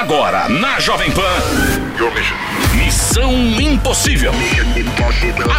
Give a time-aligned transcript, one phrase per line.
[0.00, 1.20] Agora, na Jovem Pan.
[2.74, 3.30] Missão
[3.60, 4.32] Impossível.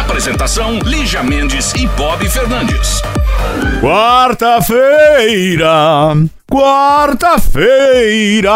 [0.00, 3.00] Apresentação: Lígia Mendes e Bob Fernandes.
[3.80, 5.68] Quarta-feira,
[6.50, 8.50] quarta-feira,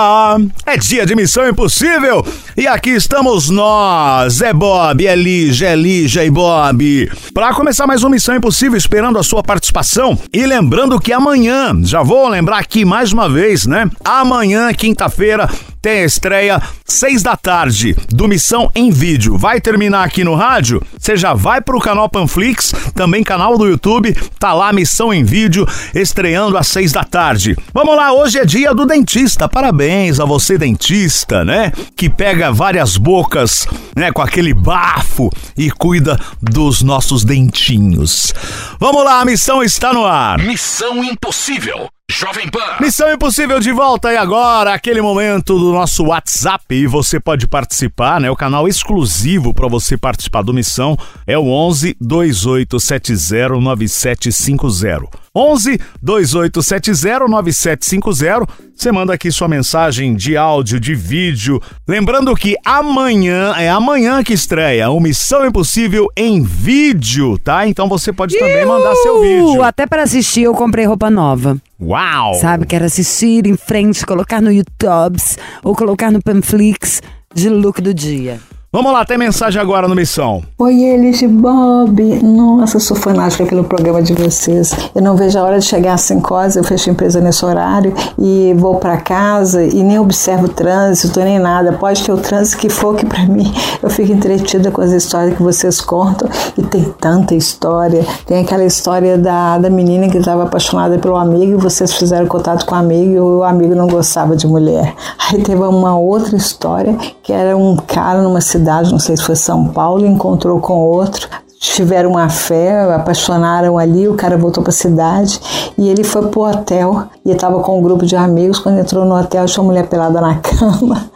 [0.67, 2.27] é dia de Missão Impossível
[2.57, 8.03] e aqui estamos nós, é Bob, é Lígia, é Lígia e Bob, para começar mais
[8.03, 12.85] uma Missão Impossível, esperando a sua participação e lembrando que amanhã, já vou lembrar aqui
[12.85, 13.89] mais uma vez, né?
[14.05, 15.49] Amanhã, quinta-feira,
[15.87, 19.39] tem a estreia, seis da tarde, do Missão em Vídeo.
[19.39, 20.83] Vai terminar aqui no rádio?
[20.99, 25.65] Você já vai pro canal Panflix, também canal do YouTube, tá lá Missão em Vídeo,
[25.95, 27.57] estreando às seis da tarde.
[27.73, 29.49] Vamos lá, hoje é dia do dentista.
[29.49, 31.71] Parabéns a você, dentista, né?
[31.97, 38.35] Que pega várias bocas, né, com aquele bafo e cuida dos nossos dentinhos.
[38.81, 40.37] Vamos lá, a missão está no ar.
[40.41, 41.87] Missão Impossível.
[42.11, 42.77] Jovem Pan.
[42.81, 48.21] Missão Impossível de volta e agora aquele momento do nosso WhatsApp e você pode participar,
[48.21, 48.31] né?
[48.31, 55.26] O canal exclusivo para você participar do Missão é o 11 2870 9750.
[55.37, 58.47] 11 2870 9750.
[58.75, 61.61] Você manda aqui sua mensagem de áudio, de vídeo.
[61.87, 67.67] Lembrando que amanhã, é amanhã que estreia o Missão Impossível em vídeo, tá?
[67.67, 69.63] Então você pode também mandar seu vídeo.
[69.63, 71.59] Até para assistir eu comprei roupa nova.
[71.79, 72.35] Uau!
[72.35, 75.19] Sabe, quero assistir em frente, colocar no YouTube
[75.63, 77.03] ou colocar no Panflix
[77.35, 78.41] de look do dia.
[78.73, 80.43] Vamos lá, tem mensagem agora no Missão.
[80.59, 82.03] Oi, eles de Bob.
[82.21, 84.75] Nossa, sou fanática pelo programa de vocês.
[84.93, 87.45] Eu não vejo a hora de chegar às 5 horas, eu fecho a empresa nesse
[87.45, 91.75] horário e vou para casa e nem observo o trânsito, nem nada.
[91.75, 95.37] Pode ter o trânsito que for que para mim eu fico entretida com as histórias
[95.37, 96.29] que vocês contam
[96.59, 98.05] e tem tanta história.
[98.27, 102.67] Tem aquela história da, da menina que estava apaixonada pelo amigo e vocês fizeram contato
[102.67, 104.93] com o amigo e o amigo não gostava de mulher.
[105.31, 109.23] Aí teve uma outra história que era um cara numa cidade cidade, não sei se
[109.23, 114.71] foi São Paulo, encontrou com outro, tiveram uma fé, apaixonaram ali, o cara voltou para
[114.71, 115.41] a cidade
[115.79, 118.59] e ele foi pro hotel e estava com um grupo de amigos.
[118.59, 121.11] Quando entrou no hotel, tinha uma mulher pelada na cama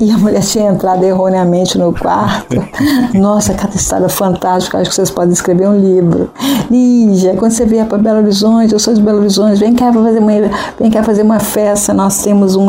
[0.00, 2.56] e a mulher tinha entrado erroneamente no quarto.
[3.14, 4.78] Nossa, cada história fantástica.
[4.78, 6.30] Acho que vocês podem escrever um livro.
[6.70, 10.18] Lígia, quando você vier para Belo Horizonte, eu sou de Belo Horizonte, vem cá fazer
[10.18, 10.32] uma,
[10.78, 11.92] vem cá fazer uma festa.
[11.92, 12.66] Nós temos um,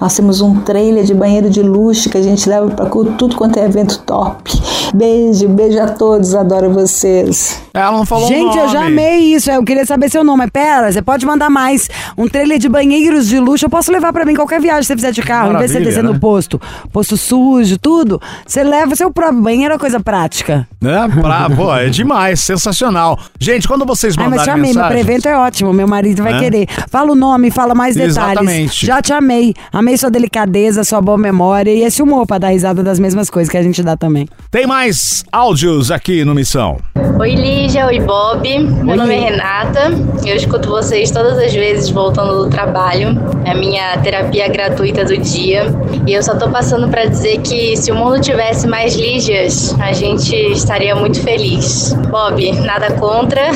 [0.00, 3.58] nós temos um trailer de banheiro de luxo que a gente leva para tudo quanto
[3.58, 4.62] é evento top.
[4.94, 7.60] Beijo, beijo a todos, adoro vocês.
[7.74, 9.50] Ela não falou Gente, eu já amei isso.
[9.50, 10.50] Eu queria saber seu nome.
[10.50, 11.88] Pera, você pode mandar mais.
[12.16, 13.64] Um trailer de banheiros de luxo.
[13.64, 15.54] Eu posso levar pra mim qualquer viagem que você fizer de carro.
[15.54, 16.10] em vez de você descer né?
[16.10, 16.60] no posto,
[16.92, 18.20] posto sujo, tudo.
[18.46, 20.66] Você leva o seu próprio banheiro, é coisa prática.
[20.80, 21.08] Né?
[21.20, 23.18] Pra, pô, é demais, sensacional.
[23.38, 24.72] Gente, quando vocês Ai, mas te mandarem amei.
[24.72, 25.04] Meu mensagem...
[25.04, 25.72] prevento é ótimo.
[25.72, 26.38] Meu marido vai É?
[26.38, 26.68] querer.
[26.88, 28.16] Fala o nome, fala mais detalhes.
[28.16, 28.86] Exatamente.
[28.86, 29.54] Já te amei.
[29.72, 33.50] Amei sua delicadeza, sua boa memória e esse humor pra dar risada das mesmas coisas
[33.50, 34.28] que a gente dá também.
[34.50, 36.34] Tem mais áudios aqui no
[37.18, 38.46] Oi Lígia, oi Bob.
[38.58, 39.90] Meu nome é Renata.
[40.22, 43.18] Eu escuto vocês todas as vezes voltando do trabalho.
[43.46, 45.64] É a minha terapia gratuita do dia.
[46.06, 49.92] E eu só tô passando pra dizer que se o mundo tivesse mais Lígias, a
[49.92, 51.94] gente estaria muito feliz.
[52.10, 53.50] Bob, nada contra,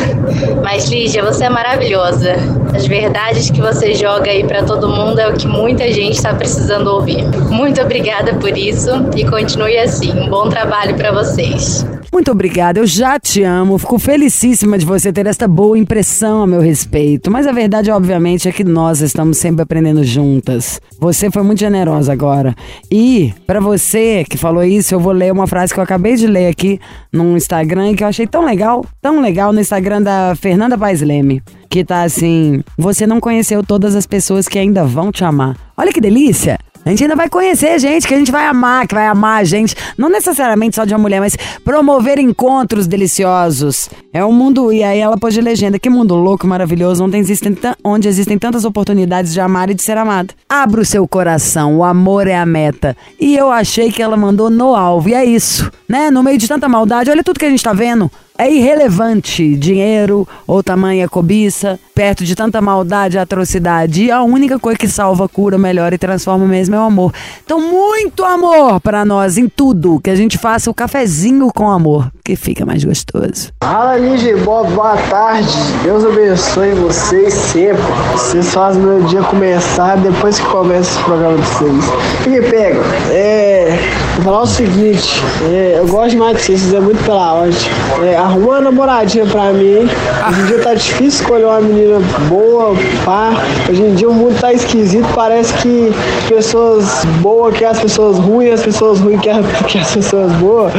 [0.65, 2.37] mas Lígia, você é maravilhosa.
[2.75, 6.33] As verdades que você joga aí pra todo mundo é o que muita gente tá
[6.33, 7.27] precisando ouvir.
[7.51, 10.19] Muito obrigada por isso e continue assim.
[10.19, 11.85] Um bom trabalho pra vocês.
[12.13, 13.79] Muito obrigada, eu já te amo.
[13.79, 17.31] Fico felicíssima de você ter esta boa impressão a meu respeito.
[17.31, 20.81] Mas a verdade, obviamente, é que nós estamos sempre aprendendo juntas.
[20.99, 22.55] Você foi muito generosa agora.
[22.91, 26.27] E, pra você que falou isso, eu vou ler uma frase que eu acabei de
[26.27, 26.81] ler aqui
[27.13, 31.03] no Instagram e que eu achei tão legal, tão legal no Instagram da Fernanda Paes
[31.03, 31.43] Leme.
[31.69, 35.57] Que tá assim: Você não conheceu todas as pessoas que ainda vão te amar.
[35.77, 36.59] Olha que delícia!
[36.87, 39.45] A gente ainda vai conhecer gente que a gente vai amar, que vai amar a
[39.45, 39.75] gente.
[39.99, 43.91] Não necessariamente só de uma mulher, mas promover encontros deliciosos.
[44.13, 44.73] É um mundo.
[44.73, 48.65] E aí ela pôs de legenda: que mundo louco, maravilhoso, onde existem, onde existem tantas
[48.65, 50.33] oportunidades de amar e de ser amada.
[50.49, 52.97] Abra o seu coração, o amor é a meta.
[53.19, 55.09] E eu achei que ela mandou no alvo.
[55.09, 56.09] E é isso, né?
[56.09, 58.09] No meio de tanta maldade, olha tudo que a gente tá vendo.
[58.39, 64.05] É irrelevante dinheiro ou tamanha cobiça, perto de tanta maldade e atrocidade.
[64.05, 67.13] E a única coisa que salva, cura, melhora e transforma mesmo é o amor.
[67.43, 69.99] Então, muito amor pra nós em tudo.
[70.01, 73.53] Que a gente faça o cafezinho com amor, que fica mais gostoso.
[73.63, 75.57] Fala e Bob, boa tarde.
[75.83, 77.83] Deus abençoe vocês sempre.
[78.13, 81.85] Vocês fazem meu dia começar depois que começa esse programa de vocês.
[82.21, 82.81] O que pega?
[83.11, 83.79] É.
[84.17, 87.57] vou falar o seguinte, é, eu gosto demais de vocês, vocês é muito pela ordem.
[88.03, 89.89] É, arruma uma namoradinha pra mim.
[90.29, 92.75] Hoje em dia tá difícil escolher uma menina boa,
[93.05, 93.33] pá.
[93.71, 98.19] Hoje em dia o mundo tá esquisito, parece que as pessoas boas querem as pessoas
[98.19, 100.73] ruins, as pessoas ruins querem que as pessoas boas.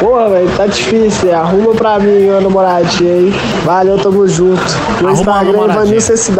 [0.00, 1.34] Porra, velho, tá difícil.
[1.34, 3.32] Arruma pra mim uma namoradinha aí.
[3.64, 4.62] Valeu, tamo junto.
[5.00, 5.74] No Arruma uma Instagram.
[5.74, 6.32] Vanilson SW.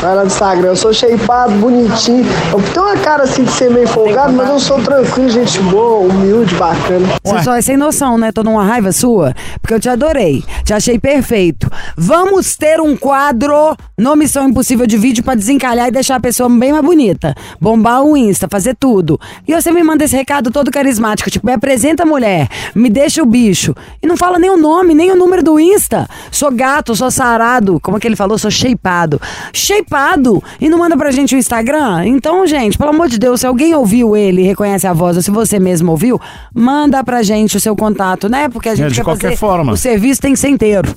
[0.00, 0.68] Vai lá no Instagram.
[0.68, 2.26] Eu sou shapeado, bonitinho.
[2.52, 6.00] Eu tenho uma cara assim de ser meio folgado, mas eu sou tranquilo, gente boa,
[6.00, 7.06] humilde, bacana.
[7.22, 8.32] Você só é sem noção, né?
[8.32, 9.34] Tô numa raiva sua.
[9.60, 10.42] Porque eu te adorei.
[10.64, 11.70] Te achei perfeito.
[11.96, 16.48] Vamos ter um quadro no Missão Impossível de vídeo pra desencalhar e deixar a pessoa
[16.48, 17.34] bem mais bonita.
[17.60, 19.20] Bombar o Insta, fazer tudo.
[19.46, 21.30] E você me manda esse recado todo carismático.
[21.30, 23.74] Tipo, me apresenta a mulher, me deixa o bicho.
[24.02, 26.08] E não fala nem o nome, nem o número do Insta.
[26.30, 27.78] Sou gato, sou sarado.
[27.80, 28.38] Como é que ele falou?
[28.38, 29.20] Sou shapeado.
[29.52, 30.42] Shapeado!
[30.60, 32.06] E não manda pra gente o Instagram?
[32.06, 35.22] Então, gente, pelo amor de Deus, se alguém ouviu ele e reconhece a voz, ou
[35.22, 36.20] se você mesmo ouviu,
[36.54, 38.48] manda pra gente o seu contato, né?
[38.48, 39.72] Porque a gente de quer qualquer forma.
[39.72, 40.94] O serviço tem que ser inteiro.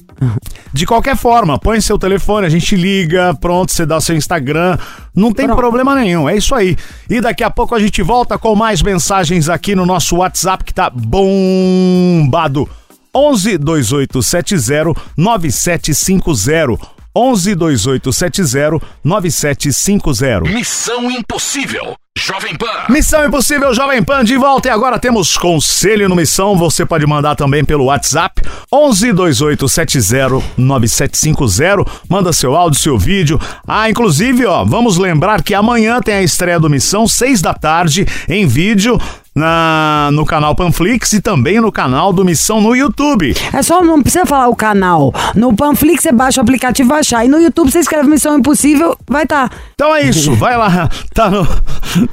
[0.72, 4.78] De qualquer forma, põe seu telefone, a gente liga, pronto, você dá seu Instagram,
[5.16, 5.57] não tem Pronto.
[5.57, 6.78] problema nenhum, é isso aí.
[7.10, 10.74] E daqui a pouco a gente volta com mais mensagens aqui no nosso WhatsApp que
[10.74, 12.69] tá bombado.
[13.16, 16.93] 11 2870 9750.
[17.15, 20.50] 11 2870 9750.
[20.50, 21.95] Missão Impossível.
[22.18, 22.86] Jovem Pan.
[22.89, 26.56] Missão Impossível Jovem Pan de volta e agora temos conselho no Missão.
[26.56, 31.92] Você pode mandar também pelo WhatsApp 11 2870 9750.
[32.07, 33.39] Manda seu áudio, seu vídeo.
[33.68, 38.06] Ah, inclusive, ó, vamos lembrar que amanhã tem a estreia do Missão, 6 da tarde,
[38.30, 39.00] em vídeo.
[39.35, 43.35] Na, no canal Panflix e também no canal do Missão no YouTube.
[43.51, 45.12] É só, não precisa falar o canal.
[45.35, 47.25] No Panflix você baixa o aplicativo e achar.
[47.25, 49.50] E no YouTube você escreve Missão Impossível, vai tá.
[49.74, 51.47] Então é isso, vai lá, tá no,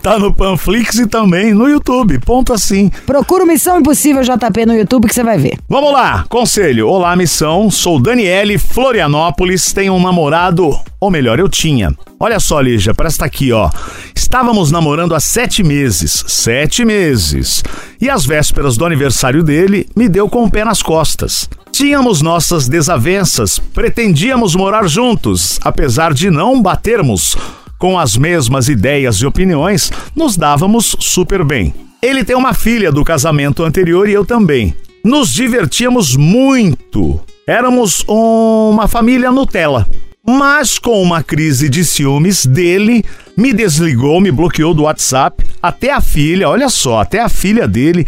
[0.02, 2.18] tá no Panflix e também no YouTube.
[2.20, 2.90] Ponto assim.
[3.04, 5.58] Procura Missão Impossível JP no YouTube que você vai ver.
[5.68, 6.88] Vamos lá, conselho.
[6.88, 7.70] Olá, missão.
[7.70, 9.72] Sou Daniele, Florianópolis.
[9.72, 11.94] Tenho um namorado, ou melhor, eu tinha.
[12.22, 13.70] Olha só, Lígia, presta aqui, ó.
[14.14, 16.22] Estávamos namorando há sete meses.
[16.28, 17.64] Sete meses.
[17.98, 21.48] E às vésperas do aniversário dele, me deu com o pé nas costas.
[21.72, 27.38] Tínhamos nossas desavenças, pretendíamos morar juntos, apesar de não batermos
[27.78, 31.72] com as mesmas ideias e opiniões, nos dávamos super bem.
[32.02, 34.74] Ele tem uma filha do casamento anterior e eu também.
[35.02, 37.18] Nos divertíamos muito.
[37.46, 39.86] Éramos uma família Nutella.
[40.26, 43.04] Mas com uma crise de ciúmes dele,
[43.36, 45.44] me desligou, me bloqueou do WhatsApp.
[45.62, 48.04] Até a filha, olha só, até a filha dele,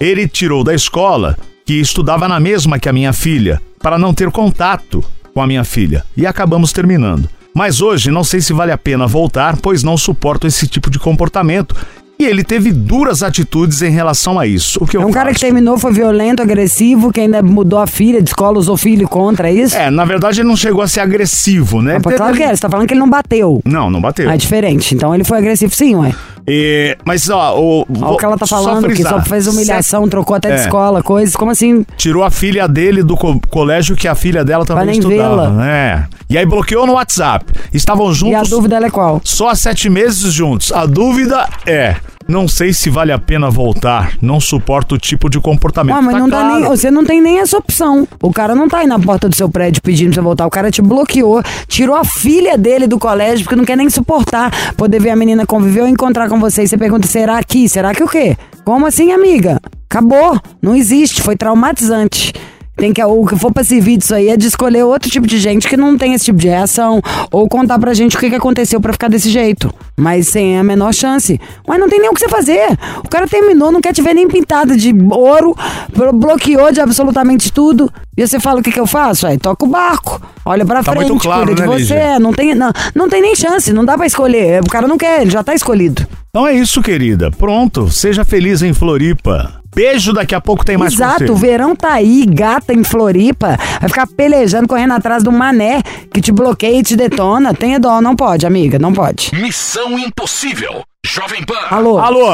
[0.00, 4.30] ele tirou da escola, que estudava na mesma que a minha filha, para não ter
[4.30, 6.04] contato com a minha filha.
[6.16, 7.28] E acabamos terminando.
[7.54, 10.98] Mas hoje não sei se vale a pena voltar, pois não suporto esse tipo de
[10.98, 11.76] comportamento.
[12.22, 14.78] E ele teve duras atitudes em relação a isso.
[14.80, 15.44] O que É um cara que faço?
[15.46, 19.54] terminou, foi violento, agressivo, que ainda mudou a filha de escola, usou filho contra, é
[19.54, 19.76] isso?
[19.76, 21.96] É, na verdade ele não chegou a ser agressivo, né?
[21.96, 23.60] Ah, pô, claro que é, você tá falando que ele não bateu.
[23.64, 24.30] Não, não bateu.
[24.30, 24.94] Ah, é diferente.
[24.94, 26.14] Então ele foi agressivo sim, ué.
[26.46, 29.46] E- mas, ó, o, Olha o que ela tá só falando, que frisar, só fez
[29.46, 30.64] humilhação, trocou até de É.
[30.64, 31.34] escola, coisas.
[31.36, 31.84] Como assim?
[31.96, 35.50] Tirou a filha dele do co- colégio que a filha dela também nem estudava.
[35.50, 35.66] vê-la.
[35.68, 36.04] É.
[36.28, 37.46] E aí bloqueou no WhatsApp.
[37.72, 39.20] Estavam E a juntos dúvida ela é qual?
[39.24, 40.72] só há sete meses juntos.
[40.72, 41.96] A dúvida é.
[42.28, 44.12] Não sei se vale a pena voltar.
[44.20, 45.96] Não suporto o tipo de comportamento.
[45.96, 48.06] Ah, mas Tá não dá nem, você não tem nem essa opção.
[48.22, 50.46] O cara não tá aí na porta do seu prédio pedindo pra você voltar.
[50.46, 54.50] O cara te bloqueou, tirou a filha dele do colégio porque não quer nem suportar
[54.76, 56.62] poder ver a menina conviver ou encontrar com você.
[56.62, 57.68] E você pergunta: será aqui?
[57.68, 58.36] Será que o quê?
[58.64, 59.60] Como assim, amiga?
[59.90, 60.40] Acabou.
[60.60, 61.22] Não existe.
[61.22, 62.32] Foi traumatizante.
[62.74, 65.38] Tem que, o que for pra servir disso aí é de escolher outro tipo de
[65.38, 67.00] gente que não tem esse tipo de reação.
[67.30, 69.72] Ou contar pra gente o que, que aconteceu pra ficar desse jeito.
[69.96, 71.38] Mas sem a menor chance.
[71.68, 72.66] Mas não tem nem o que você fazer.
[73.04, 75.54] O cara terminou, não quer te ver nem pintada de ouro,
[75.94, 77.92] blo- bloqueou de absolutamente tudo.
[78.16, 79.26] E você fala o que, que eu faço?
[79.26, 80.20] Aí toca o barco.
[80.44, 81.78] Olha pra Tá frente, muito claro, cuida de né, você.
[81.94, 82.18] Lígia?
[82.18, 84.60] Não tem, não, não tem nem chance, não dá pra escolher.
[84.62, 86.06] O cara não quer, ele já tá escolhido.
[86.30, 87.30] Então é isso, querida.
[87.30, 87.90] Pronto.
[87.90, 89.61] Seja feliz em Floripa.
[89.74, 91.36] Beijo, daqui a pouco tem mais Exato, o conselho.
[91.36, 96.30] verão tá aí, gata em Floripa, vai ficar pelejando, correndo atrás do mané que te
[96.30, 97.54] bloqueia e te detona.
[97.54, 99.30] Tenha dó, não pode, amiga, não pode.
[99.34, 100.82] Missão Impossível.
[101.06, 101.54] Jovem Pan.
[101.70, 102.26] Alô, Alô,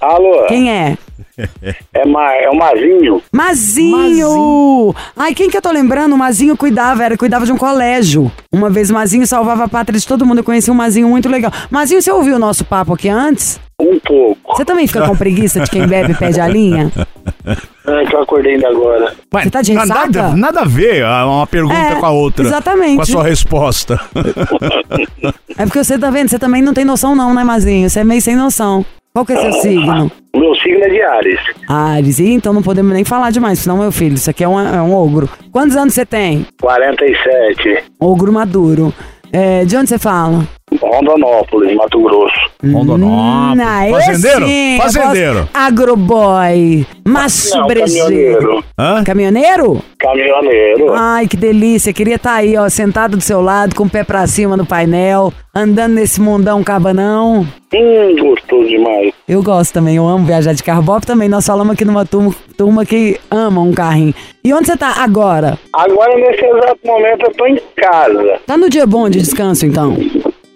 [0.00, 0.98] Alô, quem é?
[1.94, 3.22] é, Ma, é o Mazinho.
[3.32, 4.94] Mazinho!
[5.16, 6.14] Ai, quem que eu tô lembrando?
[6.14, 8.30] O Mazinho cuidava, era, cuidava de um colégio.
[8.52, 11.28] Uma vez o Mazinho salvava a pátria de todo mundo, eu conheci um Mazinho muito
[11.28, 11.50] legal.
[11.70, 13.58] Mazinho, você ouviu o nosso papo aqui antes?
[13.80, 14.56] Um pouco.
[14.56, 16.90] Você também fica com preguiça de quem bebe e pede a linha?
[17.84, 19.12] É que eu acordei ainda agora.
[19.34, 20.36] Ué, Você tá de nada, ressaca?
[20.36, 22.46] nada a ver ah, uma pergunta É, com a outra.
[22.46, 22.94] exatamente.
[22.94, 24.00] Com a sua resposta.
[25.58, 27.90] É porque você tá vendo, você também não tem noção não, né, Mazinho?
[27.90, 28.86] Você é meio sem noção.
[29.14, 30.10] Qual que é seu signo?
[30.34, 31.40] O meu signo é de Ares.
[31.68, 32.18] Ares.
[32.18, 34.80] Ih, então não podemos nem falar demais, senão, meu filho, isso aqui é um, é
[34.80, 35.28] um ogro.
[35.52, 36.46] Quantos anos você tem?
[36.62, 37.84] 47.
[38.00, 38.92] Ogro maduro.
[39.30, 40.48] É, de onde você fala?
[40.80, 42.36] Rondonópolis, Mato Grosso.
[42.62, 43.62] Rondonópolis.
[43.62, 44.46] Hum, Fazendeiro?
[44.46, 45.48] sim, Fazendeiro.
[45.52, 46.86] Agroboy.
[47.04, 48.06] Não, brejeiro.
[48.06, 48.64] caminhoneiro.
[48.78, 49.04] Hã?
[49.04, 49.82] Caminhoneiro?
[49.98, 50.94] Caminhoneiro.
[50.94, 51.92] Ai, que delícia.
[51.92, 55.32] Queria estar aí, ó, sentado do seu lado, com o pé pra cima no painel,
[55.54, 57.46] andando nesse mundão cabanão.
[57.74, 59.12] Hum, gostoso demais.
[59.26, 60.82] Eu gosto também, eu amo viajar de carro.
[60.82, 64.14] Bob também, nós falamos aqui numa turma, turma que ama um carrinho.
[64.44, 65.58] E onde você tá agora?
[65.72, 68.40] Agora, nesse exato momento, eu tô em casa.
[68.46, 69.96] Tá no dia bom de descanso, então?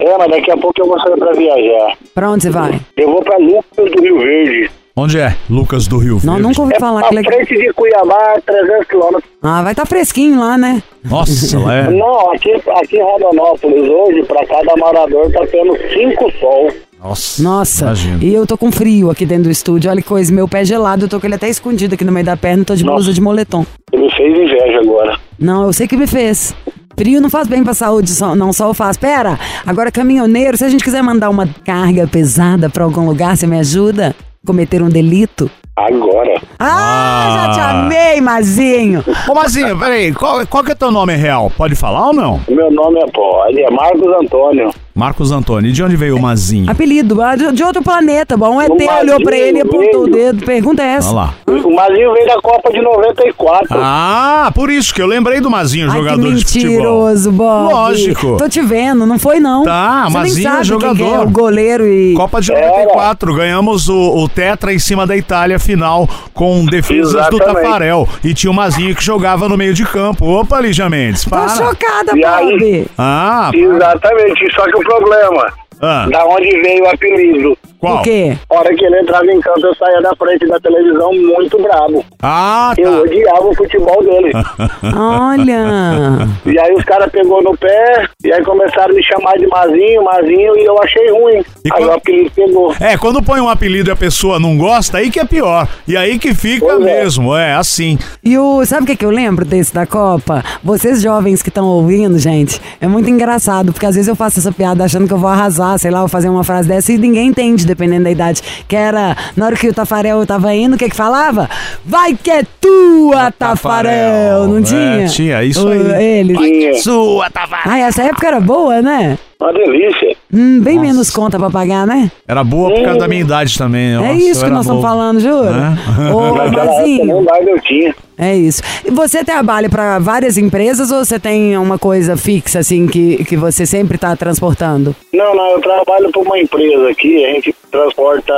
[0.06, 1.96] É, mas daqui a pouco eu vou sair pra viajar.
[2.14, 2.80] Pra onde você vai?
[2.96, 4.70] Eu vou pra Lucas do Rio Verde.
[4.98, 5.34] Onde é?
[5.50, 6.48] Lucas do Rio Não, Verde.
[6.48, 7.32] nunca ouvi É falar legal.
[7.34, 9.24] frente de Cuiabá, 300 quilômetros.
[9.42, 10.82] Ah, vai tá fresquinho lá, né?
[11.04, 11.90] Nossa, lá é.
[11.90, 16.70] Não, aqui, aqui em Rondonópolis, hoje, pra cada morador, tá tendo 5 sol.
[17.02, 17.42] Nossa.
[17.42, 18.24] Nossa, Imagina.
[18.24, 19.90] e eu tô com frio aqui dentro do estúdio.
[19.90, 22.24] Olha que coisa, meu pé gelado, eu tô com ele até escondido aqui no meio
[22.24, 22.94] da perna, tô de Nossa.
[22.94, 23.66] blusa de moletom.
[23.92, 25.18] Ele me fez inveja agora.
[25.38, 26.54] Não, eu sei que me fez.
[26.96, 28.96] Frio não faz bem pra saúde, só- não, sol faz.
[28.96, 33.46] Pera, agora caminhoneiro, se a gente quiser mandar uma carga pesada pra algum lugar, você
[33.46, 34.14] me ajuda?
[34.46, 35.50] Cometer um delito?
[35.76, 36.40] Agora.
[36.58, 37.70] Ah, já te Ah.
[37.84, 39.04] amei, Mazinho.
[39.28, 41.52] Ô, Mazinho, peraí, qual, qual que é teu nome real?
[41.54, 42.40] Pode falar ou não?
[42.48, 44.70] Meu nome é Pode, é Marcos Antônio.
[44.94, 45.68] Marcos Antônio.
[45.68, 46.70] E de onde veio o Mazinho?
[46.70, 48.34] Apelido, ah, de, de outro planeta.
[48.34, 50.32] Bom, um ET Mazinho olhou pra ele e apontou o veio.
[50.32, 50.46] dedo.
[50.46, 51.08] Pergunta é essa.
[51.10, 51.34] Olha lá.
[51.46, 53.66] O Mazinho veio da Copa de 94.
[53.78, 56.70] Ah, por isso que eu lembrei do Mazinho, Ai, que jogador de futebol.
[56.70, 57.72] mentiroso, Bob.
[57.74, 58.36] Lógico.
[58.38, 59.64] Tô te vendo, não foi não.
[59.64, 61.14] Tá, Você Mazinho é sabe quem que jogador.
[61.14, 62.14] é o goleiro e...
[62.14, 62.66] Copa de Era.
[62.68, 67.54] 94, ganhamos o, o Tetra em cima da Itália final com defesas do Exatamente.
[67.62, 68.06] Tafarel.
[68.22, 70.26] E tinha o Mazinho que jogava no meio de campo.
[70.26, 71.48] Opa, Lígia Mendes, Tô para.
[71.48, 72.86] chocada, E aí?
[72.98, 77.56] Ah, Exatamente, só que o problema, ah, da onde veio o apelido.
[77.78, 77.98] Qual?
[77.98, 78.36] O quê?
[78.50, 82.04] A hora que ele entrava em campo, eu saía da frente da televisão muito bravo.
[82.22, 83.00] Ah, Eu tá.
[83.02, 84.32] odiava o futebol dele.
[84.96, 86.28] Olha.
[86.44, 90.04] E aí os caras pegou no pé, e aí começaram a me chamar de Mazinho,
[90.04, 91.36] Mazinho, e eu achei ruim.
[91.64, 92.74] E aí quando- o apelido pegou.
[92.80, 95.68] É, quando põe um apelido e a pessoa não gosta, aí que é pior.
[95.86, 96.84] E aí que fica Pois é.
[97.02, 97.98] mesmo, é assim.
[98.24, 100.42] E o, sabe o que, que eu lembro desse da Copa?
[100.62, 104.52] Vocês jovens que estão ouvindo, gente, é muito engraçado, porque às vezes eu faço essa
[104.52, 107.28] piada achando que eu vou arrasar, sei lá, vou fazer uma frase dessa e ninguém
[107.28, 108.42] entende, dependendo da idade.
[108.68, 111.48] Que era, na hora que o Tafarel tava indo, o que que falava?
[111.84, 114.46] Vai que é tua, Tafarel!
[114.48, 115.06] Não É, tinha?
[115.08, 116.04] tinha, isso O- aí.
[116.20, 116.36] Ele.
[116.36, 116.74] Tinha.
[116.82, 117.72] Sua, Tafarel.
[117.72, 119.18] Ai, essa época era boa, né?
[119.40, 120.15] Uma delícia.
[120.32, 122.10] Hum, bem menos conta pra pagar, né?
[122.26, 123.94] Era boa por causa da minha idade também.
[123.94, 125.48] é Nossa, isso que nós estamos falando, juro.
[125.48, 126.12] É?
[126.12, 127.94] Ô, Mazinho.
[128.18, 128.62] É isso.
[128.84, 133.36] E você trabalha para várias empresas ou você tem uma coisa fixa, assim, que, que
[133.36, 134.96] você sempre está transportando?
[135.12, 138.32] Não, não, eu trabalho para uma empresa aqui, a gente transporta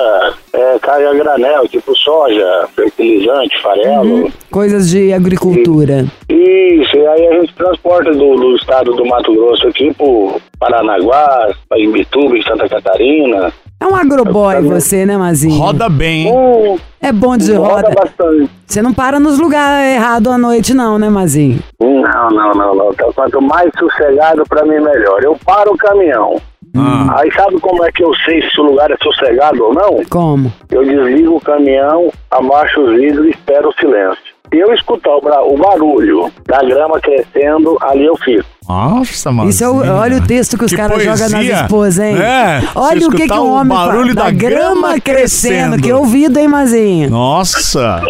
[0.53, 4.33] é, carga a granel, tipo soja, fertilizante, farelo.
[4.51, 6.07] Coisas de agricultura.
[6.29, 11.49] Isso, e aí a gente transporta do, do estado do Mato Grosso aqui pro Paranaguá,
[11.77, 13.53] Imbituba, em Santa Catarina.
[13.81, 14.71] É um agroboy também.
[14.71, 15.57] você, né, Mazinho?
[15.57, 16.35] Roda bem, hein?
[16.37, 17.91] Hum, É bom de roda roda.
[17.95, 18.51] bastante.
[18.67, 21.61] Você não para nos lugares errados à noite, não, né, Mazinho?
[21.81, 22.91] Não, não, não, não.
[22.93, 25.23] Então, Quanto mais sossegado, pra mim, melhor.
[25.23, 26.41] Eu paro o caminhão.
[26.77, 27.21] Ah.
[27.21, 30.03] Aí sabe como é que eu sei se o lugar é sossegado ou não?
[30.11, 30.53] Como?
[30.71, 34.28] Eu desligo o caminhão, abaixo os vidros e espero o silêncio.
[34.51, 38.45] Se eu escutar o, o barulho da grama crescendo, ali eu fico.
[38.69, 39.49] Nossa, mano.
[39.49, 41.55] Isso é o, olha o texto que os caras jogam nas poesia.
[41.63, 42.17] esposas, hein?
[42.19, 43.93] É, olha o que, que um o homem fala.
[43.93, 45.81] barulho da grama crescendo.
[45.81, 47.09] Que ouvido, hein, Mazinho?
[47.11, 48.03] Nossa.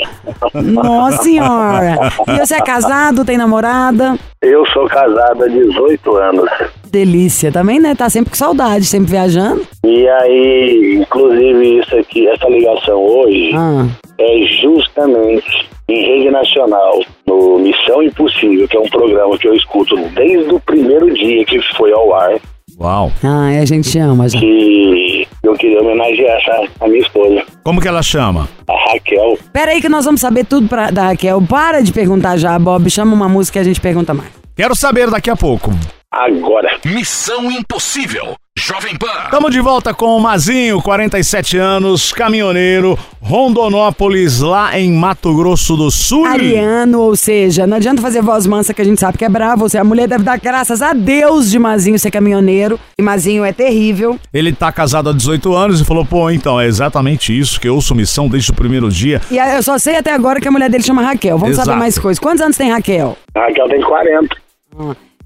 [0.54, 1.96] Nossa senhora.
[2.28, 4.18] E você é casado, tem namorada?
[4.42, 6.50] Eu sou casado há 18 anos.
[6.90, 7.94] Delícia também, né?
[7.94, 9.62] Tá sempre com saudade, sempre viajando.
[9.84, 13.86] E aí, inclusive, isso aqui, essa ligação hoje Ah.
[14.18, 19.96] é justamente em rede nacional, no Missão Impossível, que é um programa que eu escuto
[20.14, 22.34] desde o primeiro dia que foi ao ar,
[22.80, 23.10] Uau.
[23.24, 24.38] Ah, a gente ama já.
[24.38, 28.48] que eu queria homenagear essa, a minha esposa, Como que ela chama?
[28.68, 29.36] a Raquel.
[29.52, 31.42] Pera aí que nós vamos saber tudo pra, da Raquel.
[31.42, 32.88] Para de perguntar já, Bob.
[32.88, 34.30] Chama uma música e a gente pergunta mais.
[34.54, 35.72] Quero saber daqui a pouco.
[36.12, 36.70] Agora.
[36.84, 38.36] Missão Impossível.
[38.58, 39.06] Jovem Pan.
[39.24, 45.92] Estamos de volta com o Mazinho, 47 anos, caminhoneiro, Rondonópolis, lá em Mato Grosso do
[45.92, 46.26] Sul.
[46.26, 49.68] Ariano, ou seja, não adianta fazer voz mansa que a gente sabe que é bravo.
[49.68, 52.80] Você, a mulher deve dar graças a Deus de Mazinho ser caminhoneiro.
[52.98, 54.18] E Mazinho é terrível.
[54.34, 57.76] Ele tá casado há 18 anos e falou: pô, então, é exatamente isso que eu
[57.76, 59.22] ouço missão desde o primeiro dia.
[59.30, 61.38] E eu só sei até agora que a mulher dele chama Raquel.
[61.38, 61.66] Vamos Exato.
[61.66, 62.18] saber mais coisas.
[62.18, 63.16] Quantos anos tem Raquel?
[63.36, 64.36] A Raquel tem 40.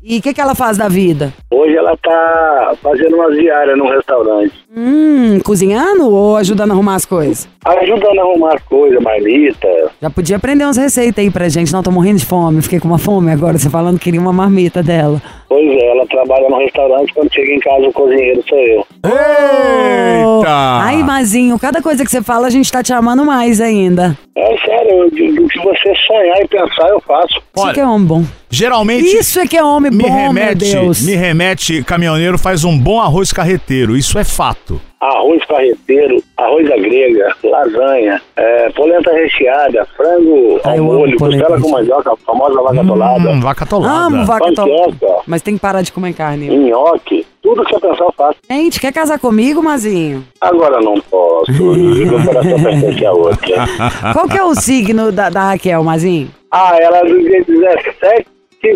[0.04, 1.32] E o que, que ela faz da vida?
[1.48, 4.52] Hoje ela tá fazendo uma diária num restaurante.
[4.76, 7.48] Hum, cozinhando ou ajudando a arrumar as coisas?
[7.64, 9.68] Ajudando a arrumar as coisas, marmita.
[10.00, 11.72] Já podia aprender umas receitas aí pra gente.
[11.72, 12.60] Não, tô morrendo de fome.
[12.60, 13.56] Fiquei com uma fome agora.
[13.56, 15.22] Você falando que queria uma marmita dela.
[15.48, 18.86] Pois é, ela trabalha no restaurante, quando chega em casa o cozinheiro sou eu.
[19.04, 20.50] Eita!
[20.50, 24.16] Ai, Mazinho, cada coisa que você fala, a gente tá te amando mais ainda.
[24.34, 27.36] É sério, do, do que você sonhar e pensar, eu faço.
[27.36, 28.24] Isso Olha, que é homem bom.
[28.50, 31.02] Geralmente Isso é que é homem me bom, remete, meu Deus.
[31.02, 33.96] me remete, caminhoneiro faz um bom arroz carreteiro.
[33.96, 34.80] Isso é fato.
[35.02, 41.70] Arroz carreteiro, arroz à grega, lasanha, é, polenta recheada, frango Ah, ao molho, costela com
[41.70, 44.06] mandioca, a famosa vaca atolada, Hum, vaca atolada.
[44.06, 46.46] Amo vaca panqueca, Mas tem que parar de comer carne.
[46.56, 48.38] nhoque, tudo que você pensar eu faço.
[48.48, 50.24] Gente, quer casar comigo, Mazinho?
[50.40, 53.64] Agora não posso, meu coração pertence a outra.
[54.12, 56.30] Qual que é o signo da, da Raquel, Mazinho?
[56.48, 58.24] Ah, ela é do dia 17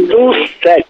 [0.09, 0.85] do 7.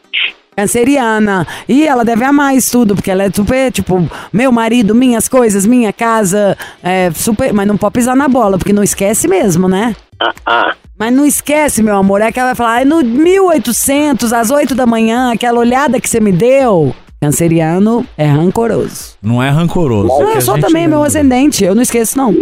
[0.56, 1.46] Canceriana.
[1.68, 5.66] E ela deve amar isso tudo, porque ela é super, tipo, meu marido, minhas coisas,
[5.66, 7.52] minha casa, é super.
[7.52, 9.94] Mas não pode pisar na bola, porque não esquece mesmo, né?
[10.18, 10.75] Ah, ah.
[10.98, 12.22] Mas não esquece, meu amor.
[12.22, 16.08] É que ela vai falar, "Ai, no 1800, às 8 da manhã, aquela olhada que
[16.08, 16.94] você me deu.
[17.20, 19.14] Canceriano é rancoroso.
[19.22, 20.08] Não é rancoroso.
[20.08, 21.06] Não, que eu sou também meu lembra.
[21.08, 22.34] ascendente, eu não esqueço, não.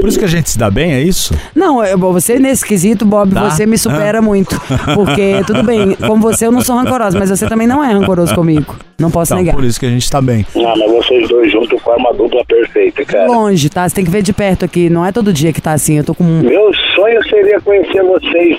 [0.00, 1.34] Por isso que a gente se dá bem, é isso?
[1.54, 3.50] Não, eu, você nesse quesito, Bob, Tá.
[3.50, 4.60] você me supera muito.
[4.94, 8.34] Porque, tudo bem, como você eu não sou rancorosa, mas você também não é rancoroso
[8.34, 8.76] comigo.
[8.98, 9.54] Não posso Então, negar.
[9.56, 10.46] por isso que a gente tá bem.
[10.56, 13.26] Ah, mas vocês dois juntos formam uma dupla perfeita, cara.
[13.26, 13.88] Longe, tá?
[13.88, 14.88] Você tem que ver de perto aqui.
[14.90, 15.98] Não é todo dia que tá assim.
[15.98, 16.24] Eu tô com.
[16.24, 18.58] Meu sonho seria conhecer vocês.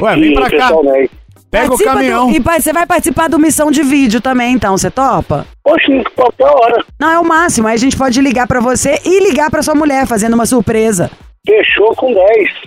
[0.00, 0.68] Ué, vem pra cá.
[0.68, 1.10] pessoalmente.
[1.50, 2.30] Pega o Participa caminhão.
[2.30, 4.76] do- e você vai participar do missão de vídeo também, então.
[4.78, 5.46] Você topa?
[5.64, 6.84] Oxe, qualquer hora.
[6.98, 7.66] Não, é o máximo.
[7.66, 11.10] Aí a gente pode ligar pra você e ligar pra sua mulher, fazendo uma surpresa.
[11.46, 12.26] Fechou com 10.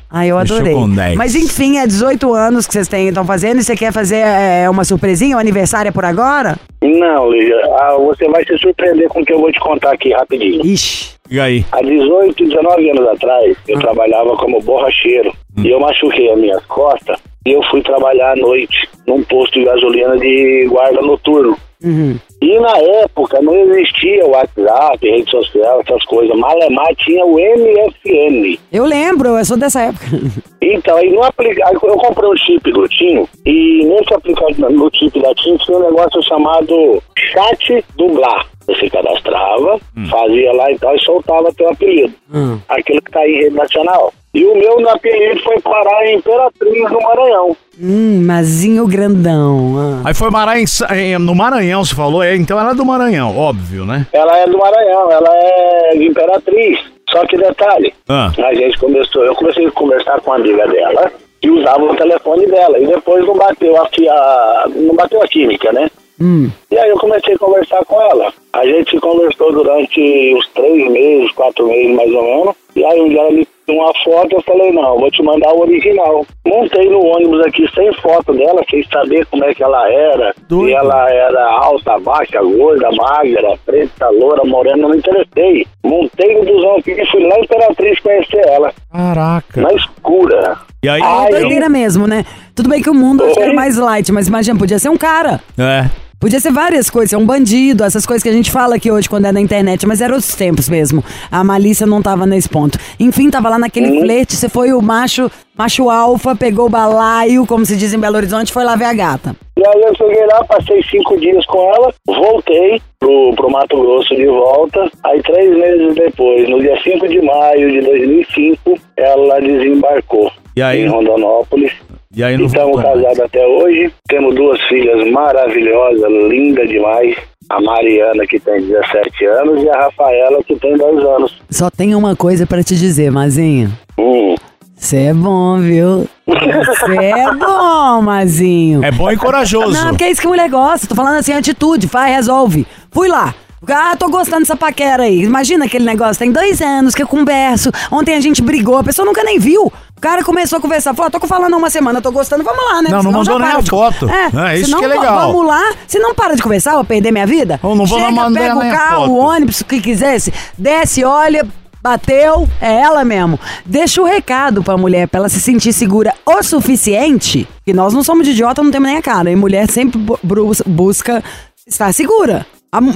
[0.10, 0.74] Ah, eu Fechou adorei.
[0.74, 1.16] com 10.
[1.16, 4.84] Mas enfim, é 18 anos que vocês estão fazendo e você quer fazer é, uma
[4.84, 6.58] surpresinha, um aniversário é por agora?
[6.82, 10.12] Não, Lígia, ah, você vai se surpreender com o que eu vou te contar aqui
[10.12, 10.66] rapidinho.
[10.66, 11.14] Ixi.
[11.30, 11.66] E aí?
[11.72, 13.62] Há 18, 19 anos atrás, Ah.
[13.68, 15.32] eu trabalhava como borracheiro.
[15.58, 19.66] E eu machuquei as minhas costas e eu fui trabalhar à noite num posto de
[19.66, 21.56] gasolina de guarda noturno.
[21.84, 22.18] Uhum.
[22.42, 26.38] E na época não existia o WhatsApp, rede social, essas coisas.
[26.38, 28.58] Malemar tinha o MSN.
[28.72, 30.06] Eu lembro, eu sou dessa época.
[30.66, 31.62] Então, aí no aplica...
[31.68, 35.78] aí eu comprei um chip do TIM e nesse aplicativo, no chip da TIM tinha
[35.78, 38.48] um negócio chamado chat dublar.
[38.66, 39.78] Você cadastrava,
[40.10, 42.14] fazia lá e tal e soltava teu apelido.
[42.34, 42.58] Hum.
[42.70, 44.14] Aquilo que tá em rede nacional.
[44.34, 47.56] E o meu no apelido foi parar em Imperatriz, no Maranhão.
[47.80, 49.76] Hum, Mazinho grandão.
[49.78, 50.08] ah.
[50.10, 50.66] Aí foi Maranhão,
[50.96, 52.24] em- no Maranhão, você falou?
[52.24, 54.08] É, então ela é do Maranhão, óbvio, né?
[54.12, 56.80] Ela é do Maranhão, ela é de Imperatriz.
[57.12, 58.32] Só que detalhe, Ah.
[58.44, 61.12] a gente começou, eu comecei a conversar com a amiga dela
[61.44, 62.80] e usava o telefone dela.
[62.80, 65.92] E depois não bateu a, a- não bateu a química, né?
[66.24, 66.50] Hum.
[66.72, 68.32] E aí eu comecei a conversar com ela.
[68.54, 70.00] A gente conversou durante
[70.36, 72.56] uns três meses, quatro meses mais ou menos.
[72.76, 75.54] E aí um dia ela me pediu uma foto, eu falei, não, vou te mandar
[75.54, 76.26] o original.
[76.46, 80.34] Montei no ônibus aqui sem foto dela, sem saber como é que ela era.
[80.48, 80.68] Doido.
[80.68, 85.68] Se ela era alta, baixa, gorda, magra, preta, loura, morena, não me interessei.
[85.84, 89.62] Montei no busão aqui e fui lá em Imperatriz conhecer ela, Caraca.
[89.62, 90.58] na escura.
[90.84, 91.02] E aí?
[91.02, 92.26] Ai, eu- Doideira mesmo, né?
[92.56, 95.42] Tudo bem que o mundo era mais light, mas imagina, podia ser um cara.
[95.58, 95.90] É.
[96.24, 99.10] Podia ser várias coisas, ser um bandido, essas coisas que a gente fala aqui hoje
[99.10, 101.04] quando é na internet, mas eram outros tempos mesmo.
[101.30, 102.80] A malícia não tava nesse ponto.
[102.98, 107.66] Enfim, tava lá naquele flerte, você foi o macho, macho alfa, pegou o balaio, como
[107.66, 109.36] se diz em Belo Horizonte, foi lá ver a gata.
[109.58, 114.16] E aí eu cheguei lá, passei cinco dias com ela, voltei pro, pro Mato Grosso
[114.16, 114.90] de volta.
[115.06, 120.82] Aí três meses depois, no dia 5 de maio de 2005, ela desembarcou E aí?
[120.82, 121.72] em Rondonópolis.
[122.16, 123.92] E aí não Estamos casados até hoje.
[124.08, 127.16] Temos duas filhas maravilhosas, lindas demais.
[127.50, 131.42] A Mariana, que tem 17 anos, e a Rafaela, que tem 10 anos.
[131.50, 133.72] Só tem uma coisa pra te dizer, Mazinho.
[133.98, 134.36] Hum.
[134.84, 136.10] Você é bom, viu?
[136.28, 138.84] Você é bom, Mazinho.
[138.84, 139.72] É bom e corajoso.
[139.72, 140.86] Não, porque é isso que mulher gosta.
[140.86, 142.68] Tô falando assim, atitude, vai, resolve.
[142.92, 143.34] Fui lá.
[143.66, 145.24] Ah, tô gostando dessa paquera aí.
[145.24, 147.72] Imagina aquele negócio, tem dois anos que eu converso.
[147.90, 149.68] Ontem a gente brigou, a pessoa nunca nem viu.
[149.98, 152.62] O cara começou a conversar, falou, "Ah, tô falando há uma semana, tô gostando, vamos
[152.66, 152.90] lá, né?
[152.90, 154.10] Não, não Senão mandou nem a de- foto.
[154.10, 155.28] É, isso senão que é legal.
[155.32, 157.58] Vamos lá, se não para de conversar, vou perder minha vida.
[157.64, 161.48] Eu não vou Chega, mandar pega o carro, o ônibus, o que quisesse, desce, olha,
[161.84, 163.38] bateu, é ela mesmo.
[163.66, 168.04] Deixa o recado pra mulher, pra ela se sentir segura o suficiente, que nós não
[168.04, 170.20] somos de idiota, não temos nem a cara, e mulher sempre bu-
[170.66, 171.22] busca
[171.68, 172.46] estar segura.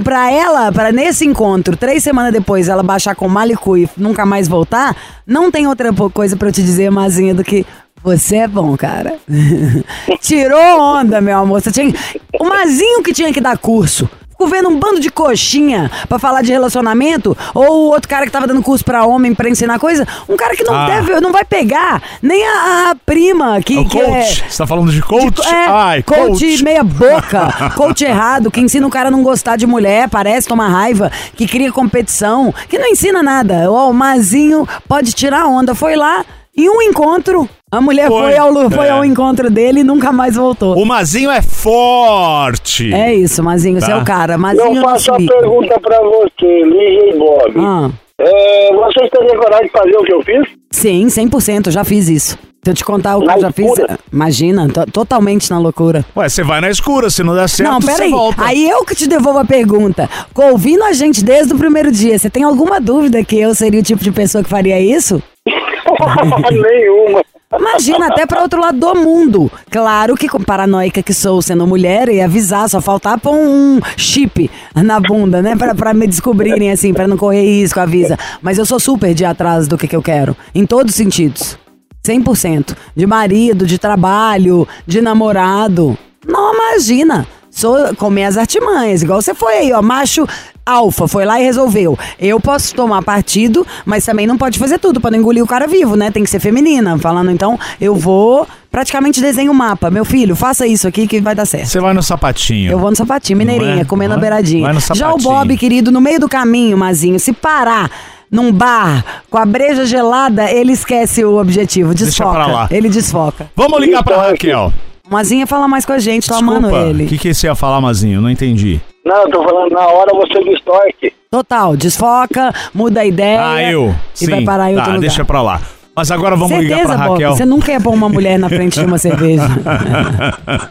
[0.03, 4.47] Pra ela, pra nesse encontro, três semanas depois, ela baixar com malicu e nunca mais
[4.47, 4.95] voltar,
[5.25, 7.63] não tem outra coisa pra eu te dizer, Mazinha, do que
[8.03, 9.15] Você é bom, cara.
[10.21, 11.61] Tirou onda, meu amor.
[11.61, 11.93] Você tinha...
[12.39, 14.09] O Mazinho que tinha que dar curso.
[14.37, 18.45] Ficou vendo um bando de coxinha pra falar de relacionamento, ou outro cara que tava
[18.45, 20.85] dando curso pra homem pra ensinar coisa, um cara que não Ah.
[20.85, 24.43] deve, não vai pegar nem a, a prima que, O que coach.
[24.45, 25.31] é Você tá falando de coach?
[25.41, 26.63] de- é, Ai, coach, coach.
[26.63, 30.67] meia boca, coach errado, que ensina o cara a não gostar de mulher, parece tomar
[30.67, 33.71] raiva, que cria competição, que não ensina nada.
[33.71, 35.73] O Mazinho pode tirar onda.
[35.73, 36.23] Foi lá
[36.55, 38.89] em um encontro, a mulher Foi, foi, ao, foi é.
[38.91, 40.77] ao encontro dele e nunca mais voltou.
[40.77, 42.93] O Mazinho é forte.
[42.93, 44.01] É isso, Mazinho, você é Tá.
[44.01, 44.37] o cara.
[44.37, 47.53] Mazinho Eu no faço a pergunta pra você, Lígia e Bob.
[47.57, 50.47] Ah, É, vocês teriam coragem de fazer o que eu fiz?
[50.71, 52.37] sim, 100%, já fiz isso.
[52.63, 53.99] Se eu te contar o que Na eu já fiz, loucura?
[54.11, 56.03] imagina, to- totalmente na loucura.
[56.15, 58.09] Ué, você vai na escura, se não der certo, Não, você peraí.
[58.11, 58.43] volta.
[58.43, 60.09] Aí eu que te devolvo a pergunta.
[60.35, 63.83] Ouvindo a gente desde o primeiro dia, você tem alguma dúvida que eu seria o
[63.83, 65.21] tipo de pessoa que faria isso?
[66.51, 67.21] Nenhuma.
[67.59, 69.51] Imagina, até pra outro lado do mundo.
[69.69, 74.49] Claro que, com paranoica que sou, sendo mulher, e avisar, só faltar pôr um chip
[74.75, 75.55] na bunda, né?
[75.55, 78.17] Pra me descobrirem, assim, pra não correr risco, avisa.
[78.41, 80.35] Mas eu sou super de atrás do que, que eu quero.
[80.53, 81.57] Em todos os sentidos.
[82.05, 82.75] 100%.
[82.95, 85.97] De marido, de trabalho, de namorado.
[86.25, 87.27] Não, imagina.
[87.57, 89.81] Sou comer as artimanhas, igual você foi aí, ó.
[89.81, 90.27] Macho
[90.63, 91.97] alfa, foi lá e resolveu.
[92.19, 95.65] Eu posso tomar partido, mas também não pode fazer tudo pra não engolir o cara
[95.65, 96.11] vivo, né?
[96.11, 96.99] Tem que ser feminina.
[96.99, 99.89] Falando, então, eu vou praticamente desenho o mapa.
[99.89, 101.65] Meu filho, faça isso aqui que vai dar certo.
[101.65, 102.71] Você vai no sapatinho.
[102.71, 103.85] Eu vou no sapatinho, mineirinha, Não é?
[103.85, 104.61] comendo a beiradinha.
[104.65, 105.23] vai no Já o sapatinho.
[105.23, 107.89] Bob, querido, no meio do caminho, Mazinho, se parar
[108.29, 112.29] num bar com a breja gelada, ele esquece o objetivo, desfoca.
[112.31, 112.67] pra lá.
[112.69, 113.49] Ele desfoca.
[113.55, 114.73] Vamos ligar pra Então, Raquel.
[115.09, 117.05] O Mazinho fala mais com a gente, tô amando Desculpa, o ele.
[117.05, 118.19] que, que você ia falar, Mazinho?
[118.19, 118.81] Não entendi.
[119.05, 121.13] Não, eu tô falando, na hora você distorce.
[121.31, 123.39] Total, desfoca, muda a ideia.
[123.41, 123.95] Ah, eu?
[124.21, 125.01] E vai parar em tá, outro lugar.
[125.07, 125.61] deixa pra lá.
[125.95, 127.35] Mas agora vamos Certeza, ligar pra Bob, Raquel.
[127.35, 129.47] você nunca ia pôr uma mulher na frente de uma cerveja.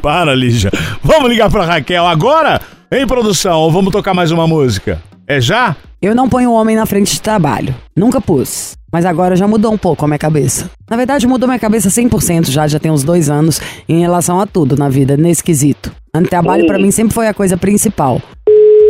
[0.00, 0.70] Para, Lígia.
[1.02, 2.60] Vamos ligar pra Raquel agora?
[2.90, 5.02] Em produção, ou vamos tocar mais uma música?
[5.32, 5.74] É já?
[6.02, 7.74] Eu não ponho o homem na frente de trabalho.
[7.96, 8.76] Nunca pus.
[8.92, 10.70] Mas agora já mudou um pouco a minha cabeça.
[10.90, 14.46] Na verdade, mudou minha cabeça 100% já, já tem uns dois anos, em relação a
[14.46, 15.90] tudo na vida, nesse quesito.
[16.14, 18.20] O trabalho pra mim sempre foi a coisa principal.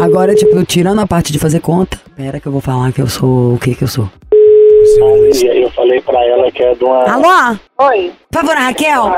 [0.01, 1.97] Agora, tipo, eu tirando a parte de fazer conta.
[2.17, 4.11] Pera que eu vou falar que eu sou o que que eu sou.
[4.35, 7.05] E aí eu falei pra ela que é de uma.
[7.05, 7.57] Alô?
[7.83, 8.13] Oi.
[8.33, 9.15] Por favor, Raquel?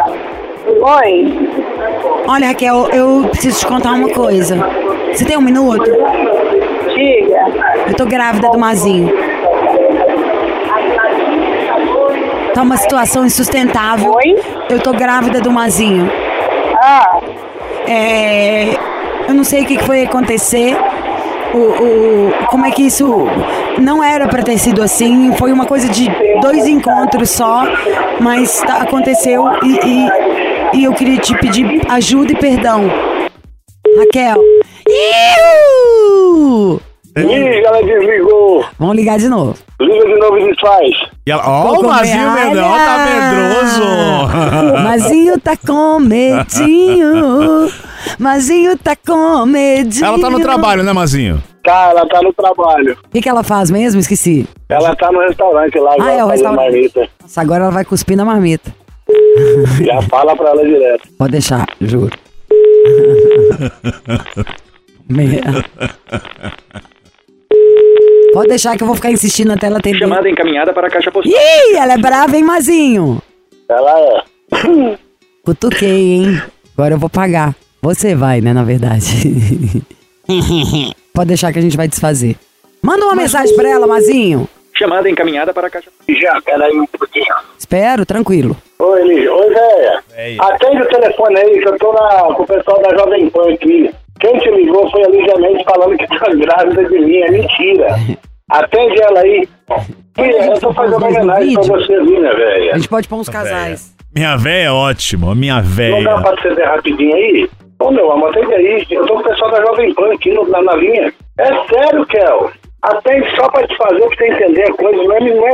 [0.66, 1.48] Oi.
[2.28, 4.58] Olha, Raquel, eu preciso te contar uma coisa.
[5.10, 5.90] Você tem um minuto?
[7.04, 7.44] Diga.
[7.88, 9.12] Eu tô grávida do Mazinho.
[12.54, 14.12] Tá uma situação insustentável.
[14.14, 14.36] Oi?
[14.70, 16.10] Eu tô grávida do Mazinho.
[16.76, 17.18] Ah,
[17.86, 18.70] É,
[19.28, 20.74] eu não sei o que foi acontecer.
[21.52, 23.26] O, o- como é que isso
[23.78, 25.32] não era pra ter sido assim?
[25.36, 26.08] Foi uma coisa de
[26.40, 27.62] dois encontros só,
[28.20, 32.90] mas tá- aconteceu e, e- e eu queria te pedir ajuda e perdão.
[33.98, 34.36] Raquel.
[34.88, 35.63] Iu!
[37.16, 38.64] Liga, ela desligou.
[38.78, 39.54] Vamos ligar de novo.
[39.80, 40.90] Liga de novo e desfaz.
[41.26, 44.82] E ela- Ó, o Mazinho tá medroso.
[44.82, 47.70] Mazinho tá com medinho.
[48.18, 50.04] Mazinho tá com medinho.
[50.06, 51.42] Ela tá no trabalho, né, Mazinho?
[51.62, 52.96] Tá, ela tá no trabalho.
[53.06, 54.00] O que, que ela faz mesmo?
[54.00, 54.46] Esqueci.
[54.68, 56.60] Ela tá no restaurante lá, Ah, é o restaurante.
[56.72, 57.08] marmita.
[57.22, 58.74] Nossa, agora ela vai cuspir na marmita.
[59.84, 61.08] Já fala pra ela direto.
[61.16, 62.10] Pode deixar, juro.
[65.08, 65.40] Me-
[68.34, 70.00] Pode deixar que eu vou ficar insistindo até ela atender.
[70.00, 71.32] Chamada encaminhada para a caixa postal.
[71.32, 73.22] Ih, ela é brava, hein, Mazinho?
[73.68, 74.98] Ela é.
[75.44, 76.42] Cutuquei, hein?
[76.76, 77.54] Agora eu vou pagar.
[77.80, 79.06] Você vai, né, na verdade.
[81.14, 82.34] Pode deixar que a gente vai desfazer.
[82.82, 84.48] Manda uma mensagem pra ela, Mazinho.
[84.76, 87.32] Chamada encaminhada para a caixa Já, peraí um pouquinho.
[87.56, 88.56] Espero, tranquilo.
[88.80, 89.32] Oi, Lígia.
[89.32, 89.54] Oi.
[89.54, 90.02] Véia.
[90.40, 93.94] Atende o telefone aí, que eu tô na, com o pessoal da Jovem Pan aqui.
[94.20, 97.16] Quem te ligou foi a Lígia Mendes falando que tá grávida de mim.
[97.18, 97.88] É mentira.
[98.50, 99.48] Atende ela aí.
[100.14, 102.74] Filha, eu tô fazendo uma homenagem pra você ali, né, A velha?
[102.76, 103.94] gente pode pôr uns casais.
[104.14, 106.02] Minha véia é ótima, minha Não dá véia.
[106.20, 107.50] pra acender rapidinho aí?
[107.80, 108.86] Ô, meu amor, atende aí.
[108.90, 111.12] Eu tô com o pessoal da Jovem Pan aqui no- na, na linha.
[111.38, 112.50] É sério, Kel.
[112.82, 115.02] Atende só pra te fazer, pra você entender a coisa.
[115.02, 115.52] Não é, não é.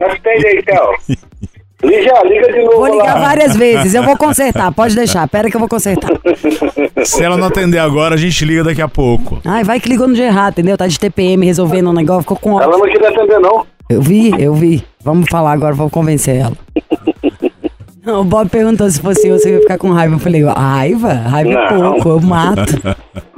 [0.10, 0.94] Atende aí, Kel.
[1.82, 3.20] Lígia, liga de novo Vou ligar lá.
[3.28, 3.94] várias vezes.
[3.94, 4.72] Eu vou consertar.
[4.72, 5.26] Pode deixar.
[5.28, 6.10] Pera que eu vou consertar.
[7.04, 9.40] Se ela não atender agora, a gente liga daqui a pouco.
[9.44, 10.76] Ai, vai que ligou no dia errado, entendeu?
[10.78, 12.78] Tá de TPM resolvendo um negócio, ficou com Ela ódio.
[12.86, 13.66] não queria atender, não.
[13.90, 14.82] Eu vi, eu vi.
[15.02, 16.56] Vamos falar agora, vou convencer ela.
[18.06, 20.16] O Bob perguntou se fosse eu, se eu ia ficar com raiva.
[20.16, 21.10] Eu falei, raiva?
[21.14, 21.92] Raiva é Não.
[21.92, 22.60] pouco, eu mato.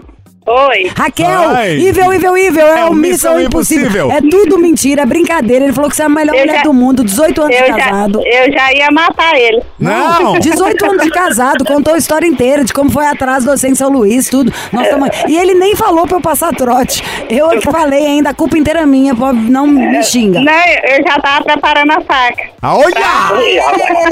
[0.46, 0.90] Oi.
[0.96, 1.72] Raquel, Ai.
[1.76, 3.86] Ivel, Ivel, Ivel, é, É o Missão Missão Impossível.
[4.06, 4.12] Impossível.
[4.12, 5.64] É tudo mentira, é brincadeira.
[5.64, 7.62] Ele falou que você é a melhor Eu mulher já- do mundo, 18 anos de
[7.62, 8.22] Eu já, casado.
[8.24, 9.60] eu já ia matar ele.
[9.78, 10.38] Não!
[10.40, 13.74] 18 anos de casado, contou a história inteira de como foi atrás de você em
[13.74, 14.52] São Luís, tudo.
[14.72, 15.06] Nós tamo...
[15.26, 17.02] E ele nem falou pra eu passar trote.
[17.28, 20.40] Eu é que falei ainda, a culpa inteira é minha, não me xinga.
[20.40, 22.44] Não, eu já tava preparando a faca.
[22.62, 22.96] Ah, Olha!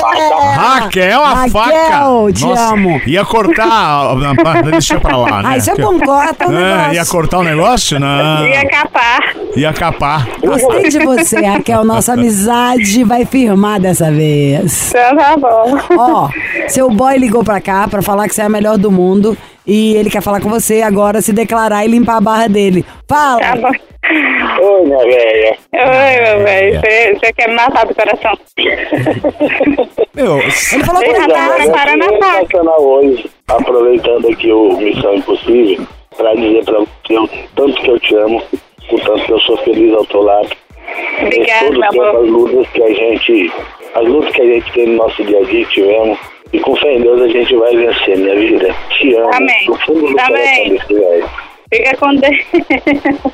[0.56, 2.32] Raquel, a Raquel, faca!
[2.34, 3.00] te amo.
[3.06, 4.14] Ia cortar.
[4.70, 5.48] Deixa pra lá, né?
[5.52, 6.94] Ah, isso é bom, corta o Ah, negócio.
[6.94, 8.00] ia cortar o negócio?
[8.00, 8.46] Não.
[8.48, 9.37] Ia capar.
[9.56, 10.28] Ia capar.
[10.44, 11.84] Gostei de você, Raquel.
[11.84, 14.90] Nossa amizade vai firmar dessa vez.
[14.90, 15.78] Então tá bom.
[15.98, 16.28] Ó,
[16.68, 19.94] seu boy ligou pra cá pra falar que você é a melhor do mundo e
[19.96, 22.84] ele quer falar com você agora, se declarar e limpar a barra dele.
[23.08, 23.40] Fala!
[23.40, 23.70] Tá bom.
[24.62, 25.56] Ô, minha velha.
[25.72, 26.80] Oi, meu velho.
[26.80, 28.37] Você você quer me matar do coração.
[30.14, 32.02] Meu, Ele falou que tá tava preparando
[32.70, 38.00] a hoje, aproveitando aqui o Missão Impossível, pra dizer pra você o tanto que eu
[38.00, 38.42] te amo,
[38.90, 40.50] o tanto que eu sou feliz ao teu lado.
[41.20, 42.24] Obrigada, todo meu tempo amor.
[42.24, 43.53] as lutas que a gente,
[43.94, 46.18] as lutas que a gente tem no nosso dia a dia tivemos.
[46.53, 48.74] E com fé em Deus a gente vai vencer, minha vida.
[48.90, 49.35] Te amo.
[49.35, 49.66] Amém.
[49.66, 50.27] Do fundo do Amém.
[50.27, 51.31] coração desse velho.
[51.76, 52.37] Fica com Deus.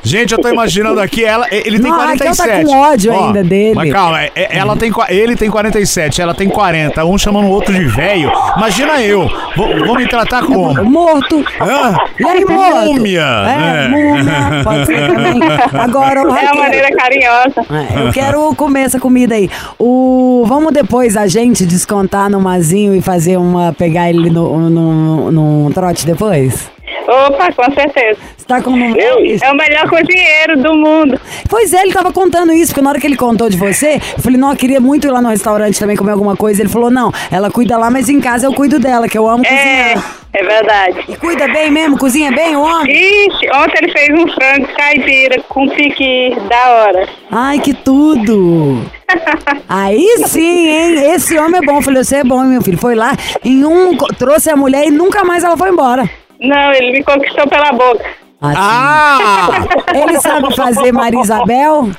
[0.03, 2.65] Gente, eu tô imaginando aqui, ela, ele tem Não, a Raquel tá 47.
[2.67, 3.75] com ódio Ó, ainda dele.
[3.75, 7.51] Mas calma, é- é- ela tem, ele tem 47, ela tem 40, um chamando o
[7.51, 8.33] outro de velho.
[8.57, 10.83] Imagina eu, vou, vou me tratar como?
[10.85, 11.45] Morto.
[11.61, 11.97] Hã?
[12.19, 12.95] E aí, morto?
[12.95, 13.21] Múmia.
[13.21, 13.89] É, né?
[13.89, 14.65] múmia.
[14.65, 15.41] Pode ser também.
[15.81, 17.61] Agora, o É uma maneira carinhosa.
[17.71, 19.51] É, Eu quero comer essa comida aí.
[19.79, 23.73] O, vamos depois a gente descontar no Mazinho e fazer uma.
[23.73, 26.71] pegar ele no, no, no trote depois?
[27.11, 28.19] Opa, com certeza.
[28.37, 28.95] Você tá com um.
[28.97, 31.21] É o melhor cozinheiro do mundo.
[31.49, 34.23] Pois é, ele tava contando isso, porque na hora que ele contou de você, eu
[34.23, 36.63] falei, não, eu queria muito ir lá no restaurante também comer alguma coisa.
[36.63, 39.45] Ele falou, não, ela cuida lá, mas em casa eu cuido dela, que eu amo
[39.45, 40.17] É, cozinhar.
[40.33, 41.05] é verdade.
[41.09, 42.93] E cuida bem mesmo, cozinha bem, o homem?
[42.93, 47.09] Ixi, ontem ele fez um frango caipira com piqui da hora.
[47.31, 48.85] Ai, que tudo!
[49.69, 51.13] Aí sim, hein?
[51.15, 51.77] Esse homem é bom.
[51.79, 52.79] Eu falei, você é bom, meu filho.
[52.79, 53.13] Foi lá,
[53.45, 56.09] em um, trouxe a mulher e nunca mais ela foi embora.
[56.41, 58.05] Não, ele me conquistou pela boca.
[58.41, 58.55] Assim.
[58.57, 59.49] Ah!
[59.95, 61.91] Ele sabe fazer Maria Isabel?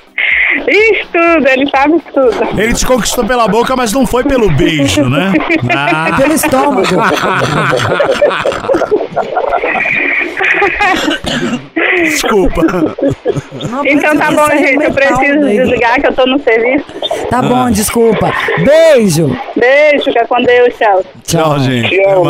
[0.67, 2.60] Isso tudo, ele sabe tudo.
[2.60, 5.34] Ele te conquistou pela boca, mas não foi pelo beijo, né?
[5.75, 6.17] Ah.
[6.17, 6.84] Pelo estômago.
[12.04, 12.62] Desculpa.
[13.86, 16.86] Então tá bom, gente, eu preciso desligar que eu tô no serviço.
[17.30, 18.34] Tá bom, desculpa.
[18.63, 19.36] Beijo.
[19.62, 21.04] Beijo, fica com Deus, tchau.
[21.24, 21.89] Tchau, gente.
[21.89, 22.24] Te amo.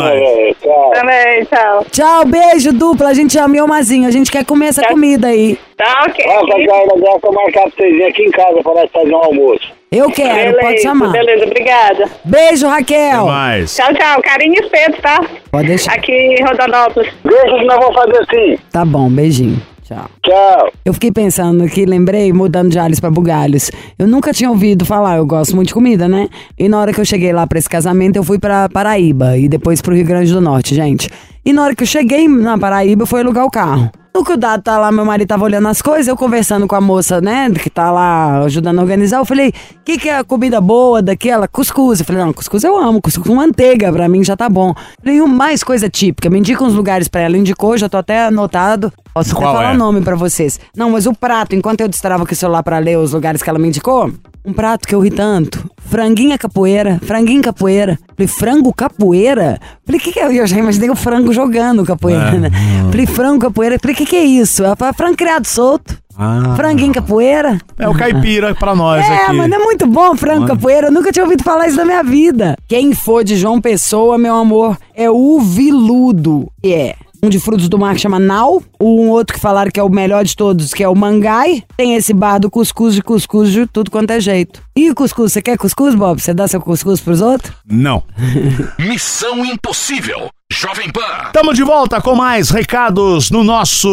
[0.60, 0.90] Tchau.
[0.94, 1.86] Também, tchau.
[1.90, 3.08] Tchau, beijo, dupla.
[3.08, 4.06] A gente ama e o Mazinho.
[4.06, 5.58] A gente quer comer essa comida aí.
[5.78, 6.22] Tá ok.
[6.28, 9.16] Ó, Catarina, agora eu marcar pra vocês virem aqui em casa para nós fazer um
[9.24, 9.72] almoço.
[9.90, 11.10] Eu quero, pode Beleza, chamar.
[11.12, 12.04] beleza, obrigada.
[12.24, 13.24] Beijo, Até Raquel.
[13.26, 13.74] mais.
[13.76, 14.22] Tchau, tchau.
[14.22, 15.20] Carinho e espeto, tá?
[15.50, 15.94] Pode deixar.
[15.94, 17.10] Aqui em Rondonópolis.
[17.24, 18.58] Deixa que nós vamos fazer assim.
[18.70, 19.60] Tá bom, beijinho.
[19.82, 20.08] Tchau.
[20.24, 20.72] Tchau.
[20.84, 23.70] Eu fiquei pensando que lembrei, mudando de alhos pra bugalhos.
[23.98, 26.28] Eu nunca tinha ouvido falar, eu gosto muito de comida, né?
[26.58, 29.48] E na hora que eu cheguei lá pra esse casamento, eu fui pra Paraíba e
[29.48, 31.10] depois pro Rio Grande do Norte, gente.
[31.44, 33.90] E na hora que eu cheguei na Paraíba, eu fui alugar o carro.
[34.14, 36.76] No que o dado tá lá, meu marido tava olhando as coisas, eu conversando com
[36.76, 40.18] a moça, né, que tá lá ajudando a organizar, eu falei, o que, que é
[40.18, 41.48] a comida boa daquela?
[41.48, 41.98] Cuscuz.
[42.00, 44.74] Eu falei, não, cuscuz eu amo, cuscuz com manteiga, pra mim já tá bom.
[45.02, 48.26] Falei, "E mais coisa típica, me indica uns lugares pra ela, indicou, já tô até
[48.26, 48.92] anotado.
[49.14, 49.74] Posso até Qual falar é?
[49.74, 50.58] o nome pra vocês.
[50.76, 53.50] Não, mas o prato, enquanto eu destrava aqui o celular pra ler os lugares que
[53.50, 54.10] ela me indicou,
[54.44, 55.70] um prato que eu ri tanto.
[55.84, 57.98] Franguinha capoeira, franguinho capoeira.
[58.16, 59.60] Falei, frango capoeira?
[59.84, 60.40] Falei, o que, que é?
[60.40, 62.38] Eu já imaginei o frango jogando capoeira, É.
[62.38, 62.50] né?
[62.90, 63.78] Falei, frango capoeira.
[63.78, 64.64] Falei, o que, que é isso?
[64.64, 66.00] Ela falou, frango criado solto.
[66.16, 66.54] Ah.
[66.56, 67.58] Franguinho capoeira.
[67.78, 69.36] É o caipira pra nós É, aqui.
[69.36, 70.88] mas não é muito bom frango capoeira.
[70.88, 72.54] Eu nunca tinha ouvido falar isso na minha vida.
[72.68, 76.50] Quem for de João Pessoa, meu amor, é o viludo.
[76.62, 76.94] E é.
[77.24, 78.60] Um de frutos do mar que chama Nau.
[78.80, 81.62] Um outro que falaram que é o melhor de todos, que é o Mangai.
[81.76, 84.60] Tem esse bar do cuscuz de cuscuz de tudo quanto é jeito.
[84.74, 85.32] E o cuscuz?
[85.32, 86.20] Você quer cuscuz, Bob?
[86.20, 87.54] Você dá seu cuscuz pros outros?
[87.64, 88.02] Não.
[88.76, 90.30] Missão Impossível.
[90.52, 91.00] Jovem Pan.
[91.26, 93.88] Estamos de volta com mais recados no nosso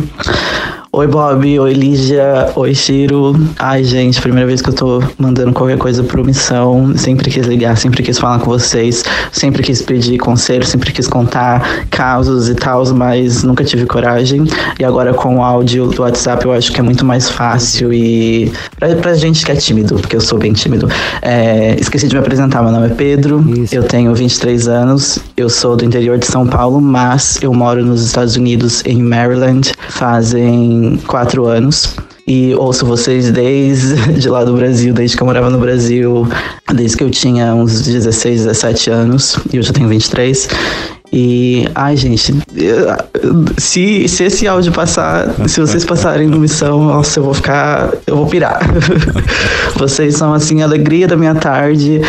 [0.92, 1.60] Oi, Bob.
[1.60, 2.52] Oi, Lígia.
[2.56, 3.36] Oi, Chiro.
[3.60, 6.98] Ai, gente, primeira vez que eu tô mandando qualquer coisa pro Missão.
[6.98, 11.86] Sempre quis ligar, sempre quis falar com vocês, sempre quis pedir conselho, sempre quis contar
[11.92, 14.46] casos e tal, mas nunca tive coragem.
[14.80, 18.52] E agora com o áudio do WhatsApp eu acho que é muito mais fácil e.
[18.80, 20.90] pra, pra gente que é tímido, porque eu sou bem tímido.
[21.22, 23.76] É, esqueci de me apresentar, meu nome é Pedro, Isso.
[23.76, 28.06] eu tenho 23 anos, eu sou do interior de São Paulo, mas eu moro nos
[28.06, 31.96] Estados Unidos, em Maryland, fazem quatro anos
[32.28, 36.28] e ouço vocês desde lá do Brasil, desde que eu morava no Brasil,
[36.74, 40.50] desde que eu tinha uns 16, 17 anos, e eu já tenho 23.
[41.12, 42.36] E, ai, gente,
[43.58, 48.18] se, se esse áudio passar, se vocês passarem no missão, nossa, eu vou ficar, eu
[48.18, 48.60] vou pirar.
[49.76, 52.02] vocês são, assim, a alegria da minha tarde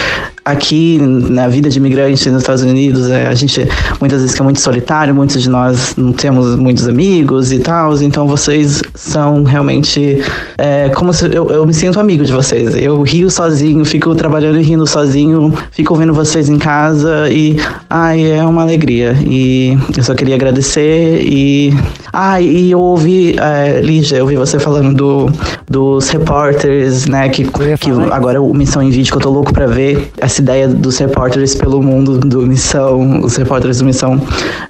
[0.51, 3.67] aqui na vida de imigrante nos Estados Unidos, é, a gente
[4.01, 8.27] muitas vezes é muito solitário, muitos de nós não temos muitos amigos e tal, então
[8.27, 10.23] vocês são realmente
[10.59, 12.75] é, como se eu, eu me sinto amigo de vocês.
[12.77, 17.57] Eu rio sozinho, fico trabalhando e rindo sozinho, fico ouvindo vocês em casa e
[17.89, 19.17] ai, é uma alegria.
[19.25, 21.75] E eu só queria agradecer e
[22.13, 25.31] ai, e eu ouvi, é, Lígia, eu ouvi você falando do,
[25.69, 29.67] dos repórteres, né, que, que agora o Missão em Vídeo que eu tô louco pra
[29.67, 34.21] ver essa ideia dos repórteres pelo mundo do Missão, os repórteres do Missão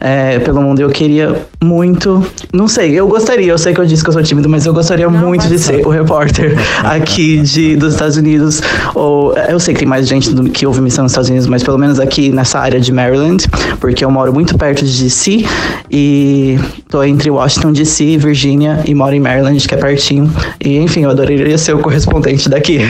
[0.00, 0.80] é, pelo mundo.
[0.80, 4.22] Eu queria muito, não sei, eu gostaria, eu sei que eu disse que eu sou
[4.22, 8.62] tímido, mas eu gostaria não, muito de ser o repórter aqui de, dos Estados Unidos.
[8.94, 11.62] Ou eu sei que tem mais gente do, que ouve Missão nos Estados Unidos, mas
[11.62, 13.46] pelo menos aqui nessa área de Maryland,
[13.80, 15.44] porque eu moro muito perto de DC
[15.90, 20.32] e tô entre Washington DC e Virgínia e moro em Maryland, que é pertinho.
[20.62, 22.80] E enfim, eu adoraria ser o correspondente daqui.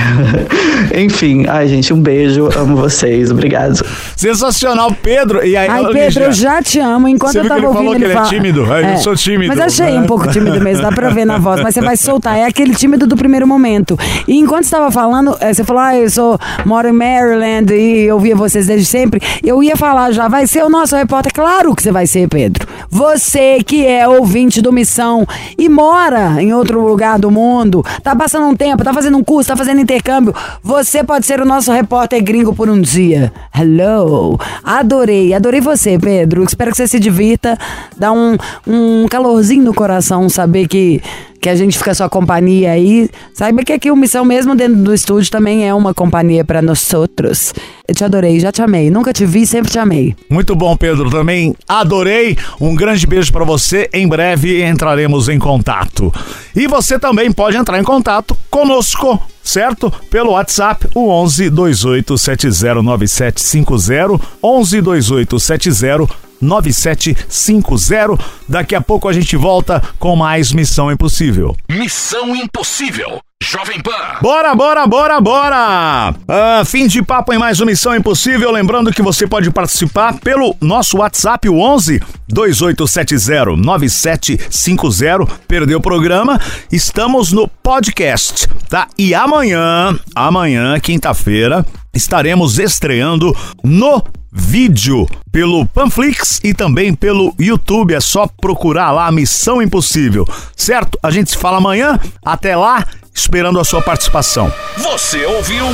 [0.95, 3.81] enfim, ai gente, um beijo amo vocês, obrigado.
[4.17, 5.45] Sensacional, Pedro.
[5.45, 7.09] E aí, Ai, Pedro, eu já te amo.
[7.09, 8.73] Enquanto você eu tava ele ouvindo falou ele que ele é tímido?
[8.73, 9.49] Ai, eu sou tímido.
[9.49, 12.39] Mas achei um pouco tímido mesmo, dá pra ver na voz, mas você vai soltar.
[12.39, 13.99] É aquele tímido do primeiro momento.
[14.27, 18.05] E enquanto você tava falando, é, você falou, ah, eu sou, moro em Maryland e
[18.05, 19.21] eu via vocês desde sempre.
[19.43, 21.33] Eu ia falar já, vai ser o nosso repórter.
[21.33, 22.67] Claro que você vai ser, Pedro.
[22.91, 25.27] Você que é ouvinte do Missão
[25.59, 29.49] e mora em outro lugar do mundo, tá passando um tempo, tá fazendo um curso,
[29.49, 33.33] tá fazendo intercâmbio, você pode ser o nosso repórter gringo por um dia.
[33.53, 34.39] Hello!
[34.63, 36.45] Adorei, adorei você, Pedro.
[36.45, 37.59] Espero que você se divirta.
[37.97, 38.37] Dá um,
[38.69, 41.03] um calorzinho no coração saber que
[41.41, 43.09] que a gente fica sua companhia aí.
[43.33, 46.93] Saiba que aqui o Missão, mesmo dentro do estúdio, também é uma companhia para nós
[46.93, 47.55] outros.
[47.89, 48.91] Eu te adorei, já te amei.
[48.91, 50.15] Nunca te vi, sempre te amei.
[50.29, 51.11] Muito bom, Pedro.
[51.11, 52.37] Também adorei.
[52.61, 53.89] Um grande beijo para você.
[53.93, 56.13] Em breve entraremos em contato.
[56.55, 59.91] E você também pode entrar em contato conosco certo?
[60.11, 68.19] Pelo WhatsApp, o 11 28709750, 11 2870 9750.
[68.49, 71.57] Daqui a pouco a gente volta com mais Missão Impossível.
[71.69, 73.21] Missão Impossível.
[73.43, 74.19] Jovem Pan.
[74.21, 76.15] Bora, bora, bora, bora!
[76.29, 78.51] Ah, fim de papo em mais uma Missão Impossível.
[78.53, 85.27] Lembrando que você pode participar pelo nosso WhatsApp, o 11 2870 9750.
[85.49, 86.39] Perdeu o programa?
[86.71, 88.87] Estamos no podcast, tá?
[88.99, 97.95] E amanhã, amanhã, quinta-feira, estaremos estreando no vídeo pelo Panflix e também pelo YouTube.
[97.95, 100.99] É só procurar lá Missão Impossível, certo?
[101.03, 101.99] A gente se fala amanhã.
[102.25, 104.53] Até lá, esperando a sua participação.
[104.79, 105.67] Você ouviu?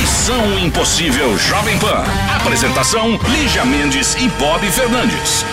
[0.00, 2.04] Missão Impossível Jovem Pan.
[2.36, 5.44] Apresentação: Lígia Mendes e Bob Fernandes.